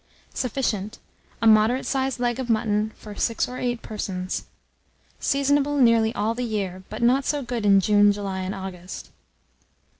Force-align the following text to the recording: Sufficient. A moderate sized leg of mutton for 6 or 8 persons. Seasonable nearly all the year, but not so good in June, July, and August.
Sufficient. 0.33 0.97
A 1.43 1.45
moderate 1.45 1.85
sized 1.85 2.19
leg 2.19 2.39
of 2.39 2.49
mutton 2.49 2.91
for 2.95 3.13
6 3.13 3.47
or 3.47 3.59
8 3.59 3.83
persons. 3.83 4.45
Seasonable 5.19 5.77
nearly 5.77 6.11
all 6.15 6.33
the 6.33 6.41
year, 6.41 6.81
but 6.89 7.03
not 7.03 7.23
so 7.23 7.43
good 7.43 7.67
in 7.67 7.79
June, 7.79 8.11
July, 8.11 8.39
and 8.39 8.55
August. 8.55 9.11